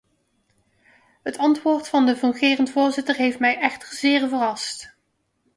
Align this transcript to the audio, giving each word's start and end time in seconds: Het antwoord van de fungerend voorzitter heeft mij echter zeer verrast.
Het 1.23 1.37
antwoord 1.37 1.87
van 1.87 2.05
de 2.05 2.15
fungerend 2.15 2.69
voorzitter 2.69 3.15
heeft 3.15 3.39
mij 3.39 3.57
echter 3.57 3.95
zeer 3.97 4.27
verrast. 4.29 4.95